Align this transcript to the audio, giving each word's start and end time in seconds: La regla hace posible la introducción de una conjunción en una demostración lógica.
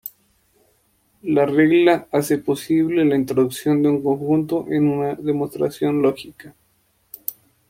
La 1.21 1.45
regla 1.45 2.07
hace 2.11 2.39
posible 2.39 3.05
la 3.05 3.15
introducción 3.15 3.83
de 3.83 3.89
una 3.89 4.01
conjunción 4.01 4.73
en 4.73 4.87
una 4.89 5.13
demostración 5.13 6.01
lógica. 6.01 6.55